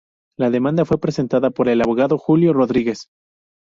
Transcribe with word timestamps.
La 0.35 0.49
demanda 0.49 0.83
fue 0.83 0.99
presentada 0.99 1.51
por 1.51 1.69
el 1.69 1.79
abogado 1.79 2.17
Julio 2.17 2.53
Rodríguez. 2.53 3.07